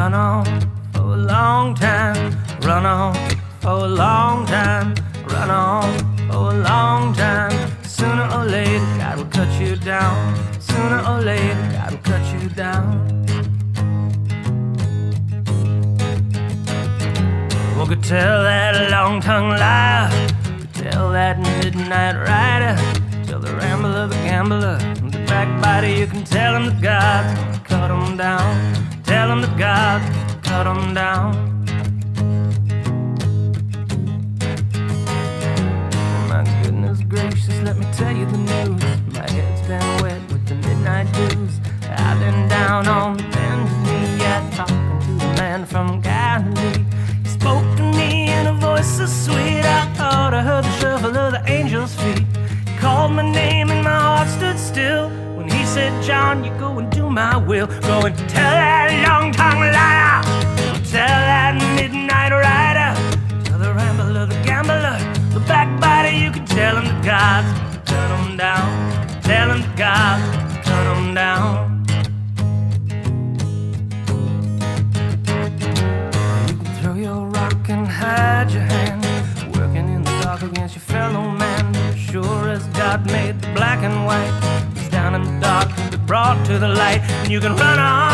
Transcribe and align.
Run 0.00 0.14
on 0.14 0.46
for 0.94 1.12
a 1.12 1.16
long 1.18 1.74
time, 1.74 2.34
run 2.62 2.86
on 2.86 3.14
for 3.60 3.68
a 3.68 3.86
long 3.86 4.46
time, 4.46 4.94
run 5.26 5.50
on 5.50 5.92
for 6.26 6.54
a 6.54 6.58
long 6.70 7.12
time. 7.12 7.52
Sooner 7.82 8.26
or 8.34 8.46
later, 8.46 8.80
God 8.96 9.18
will 9.18 9.26
cut 9.26 9.60
you 9.60 9.76
down. 9.76 10.38
Sooner 10.58 11.04
or 11.06 11.20
later, 11.20 11.54
God 11.74 11.90
will 11.90 11.98
cut 11.98 12.24
you 12.32 12.48
down. 12.48 13.26
Well, 17.76 17.86
could 17.86 18.02
tell 18.02 18.42
that 18.42 18.90
long 18.90 19.20
tongue 19.20 19.50
lie, 19.50 20.08
could 20.60 20.72
tell 20.72 21.12
that 21.12 21.38
midnight 21.40 22.16
rider, 22.16 22.74
tell 23.26 23.38
the 23.38 23.54
rambler, 23.54 24.06
the 24.06 24.14
gambler, 24.14 24.78
the 24.78 25.22
backbiter? 25.28 25.88
you 25.88 26.06
can 26.06 26.24
tell 26.24 26.56
him 26.56 26.64
that 26.70 26.80
God's 26.80 27.38
gonna 27.38 27.60
cut 27.64 27.90
him 27.90 28.16
down 28.16 28.99
cut 30.62 30.76
him 30.76 30.92
down. 30.92 31.32
My 36.28 36.44
goodness 36.62 37.00
gracious, 37.08 37.62
let 37.62 37.78
me 37.78 37.86
tell 37.96 38.14
you 38.14 38.26
the 38.26 38.36
news. 38.36 38.82
My 39.14 39.26
head's 39.30 39.62
been 39.66 40.02
wet 40.02 40.20
with 40.30 40.44
the 40.46 40.56
midnight 40.56 41.08
dews. 41.14 41.60
I've 41.88 42.18
been 42.18 42.46
down 42.48 42.88
on 42.88 43.16
the 43.16 43.22
bended 43.22 43.78
knee, 43.84 44.18
yeah, 44.22 44.50
talking 44.54 45.00
to 45.06 45.12
the 45.24 45.32
man 45.40 45.64
from 45.64 46.02
Galilee. 46.02 46.84
He 47.22 47.28
spoke 47.28 47.68
to 47.78 47.84
me 47.98 48.30
in 48.30 48.46
a 48.46 48.52
voice 48.52 48.98
so 48.98 49.06
sweet, 49.06 49.64
I 49.64 49.86
thought 49.94 50.34
I 50.34 50.42
heard 50.42 50.64
the 50.64 50.72
shuffle 50.78 51.16
of 51.16 51.32
the 51.32 51.42
angel's 51.48 51.94
feet. 51.94 52.26
He 52.68 52.78
called 52.78 53.12
my 53.12 53.22
name 53.22 53.70
and 53.70 53.82
my 53.82 53.98
heart 54.08 54.28
stood 54.28 54.58
still. 54.58 55.08
When 55.36 55.48
he 55.48 55.64
said, 55.64 56.02
John, 56.02 56.44
you 56.44 56.52
go 56.58 56.78
and 56.78 56.90
do 56.92 57.08
my 57.08 57.38
will. 57.38 57.66
Go 57.66 57.96
and 58.08 58.16
tell 58.28 58.52
that 58.60 59.08
long 59.08 59.32
tongued 59.32 59.72
liar. 59.72 59.89
Can 66.40 66.56
tell 66.56 66.76
him 66.76 67.02
God's 67.02 67.52
gonna 67.58 67.82
cut 67.84 68.10
him 68.18 68.36
down. 68.38 69.20
Tell 69.22 69.50
him 69.50 69.76
God's 69.76 70.36
gonna 70.36 70.62
cut 70.62 70.96
him 70.96 71.14
down. 71.14 71.84
You 76.48 76.54
can 76.56 76.74
throw 76.80 76.94
your 76.94 77.26
rock 77.26 77.68
and 77.68 77.86
hide 77.86 78.50
your 78.52 78.62
hand. 78.62 79.04
Working 79.54 79.86
in 79.94 80.02
the 80.02 80.20
dark 80.22 80.40
against 80.40 80.76
your 80.76 80.82
fellow 80.82 81.28
man. 81.28 81.74
Sure 81.94 82.48
as 82.48 82.64
God 82.68 83.04
made 83.12 83.38
the 83.42 83.52
black 83.52 83.82
and 83.82 84.06
white. 84.06 84.32
It's 84.76 84.88
down 84.88 85.14
in 85.14 85.22
the 85.24 85.40
dark 85.40 85.68
to 85.90 85.98
brought 85.98 86.42
to 86.46 86.58
the 86.58 86.68
light. 86.68 87.02
And 87.22 87.30
you 87.30 87.40
can 87.40 87.54
run 87.54 87.78
on 87.78 88.09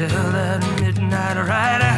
Tell 0.00 0.08
that 0.08 0.64
midnight 0.80 1.36
rider. 1.36 1.96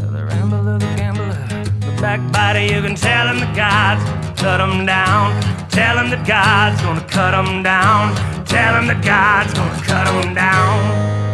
The 0.00 0.24
rambler, 0.24 0.78
the 0.78 0.86
gambler, 0.96 1.36
the 1.78 1.92
backbiter. 2.00 2.62
You 2.62 2.80
can 2.80 2.94
tell 2.94 3.28
him 3.28 3.38
the 3.38 3.52
God's 3.54 4.02
cut 4.40 4.60
him 4.60 4.86
down. 4.86 5.38
Tell 5.68 5.98
him 5.98 6.08
that 6.08 6.26
God's 6.26 6.80
gonna 6.80 7.04
cut 7.06 7.34
him 7.34 7.62
down. 7.62 8.16
Tell 8.46 8.80
him 8.80 8.86
that 8.86 9.04
God's 9.04 9.52
gonna 9.52 9.82
cut 9.84 10.08
him 10.08 10.32
down. 10.32 11.33